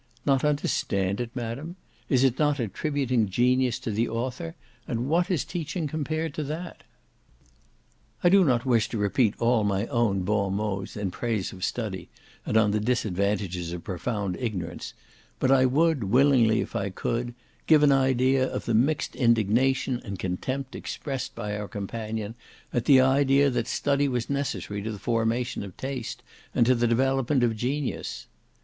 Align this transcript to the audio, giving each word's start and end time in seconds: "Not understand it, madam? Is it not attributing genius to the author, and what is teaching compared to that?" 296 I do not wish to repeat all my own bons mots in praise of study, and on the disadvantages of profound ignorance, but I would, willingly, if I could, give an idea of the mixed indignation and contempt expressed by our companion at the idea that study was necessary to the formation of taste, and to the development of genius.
"Not 0.25 0.43
understand 0.43 1.21
it, 1.21 1.29
madam? 1.35 1.75
Is 2.09 2.23
it 2.23 2.39
not 2.39 2.59
attributing 2.59 3.29
genius 3.29 3.77
to 3.77 3.91
the 3.91 4.09
author, 4.09 4.55
and 4.87 5.07
what 5.07 5.29
is 5.29 5.45
teaching 5.45 5.85
compared 5.85 6.33
to 6.33 6.43
that?" 6.43 6.81
296 8.23 8.23
I 8.25 8.29
do 8.29 8.43
not 8.43 8.65
wish 8.65 8.89
to 8.89 8.97
repeat 8.97 9.35
all 9.37 9.63
my 9.63 9.85
own 9.85 10.23
bons 10.23 10.55
mots 10.55 10.97
in 10.97 11.11
praise 11.11 11.51
of 11.53 11.63
study, 11.63 12.09
and 12.47 12.57
on 12.57 12.71
the 12.71 12.79
disadvantages 12.79 13.73
of 13.73 13.83
profound 13.83 14.37
ignorance, 14.37 14.95
but 15.37 15.51
I 15.51 15.67
would, 15.67 16.05
willingly, 16.05 16.61
if 16.61 16.75
I 16.75 16.89
could, 16.89 17.35
give 17.67 17.83
an 17.83 17.91
idea 17.91 18.51
of 18.51 18.65
the 18.65 18.73
mixed 18.73 19.15
indignation 19.15 20.01
and 20.03 20.17
contempt 20.17 20.73
expressed 20.73 21.35
by 21.35 21.55
our 21.55 21.67
companion 21.67 22.33
at 22.73 22.85
the 22.85 22.99
idea 23.01 23.51
that 23.51 23.67
study 23.67 24.07
was 24.07 24.31
necessary 24.31 24.81
to 24.81 24.91
the 24.91 24.97
formation 24.97 25.61
of 25.63 25.77
taste, 25.77 26.23
and 26.55 26.65
to 26.65 26.73
the 26.73 26.87
development 26.87 27.43
of 27.43 27.55
genius. 27.55 28.25